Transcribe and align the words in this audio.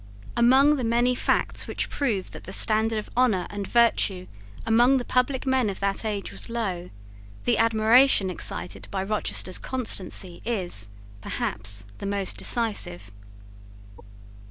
Among 0.35 0.77
the 0.77 0.83
many 0.83 1.13
facts 1.13 1.67
which 1.67 1.87
prove 1.91 2.31
that 2.31 2.45
the 2.45 2.51
standard 2.53 2.97
of 2.97 3.11
honour 3.15 3.45
and 3.51 3.67
virtue 3.67 4.25
among 4.65 4.97
the 4.97 5.05
public 5.05 5.45
men 5.45 5.69
of 5.69 5.79
that 5.79 6.03
age 6.03 6.31
was 6.31 6.49
low, 6.49 6.89
the 7.43 7.59
admiration 7.59 8.31
excited 8.31 8.87
by 8.89 9.03
Rochester's 9.03 9.59
constancy 9.59 10.41
is, 10.43 10.89
perhaps, 11.21 11.85
the 11.99 12.07
most 12.07 12.35
decisive. 12.35 13.11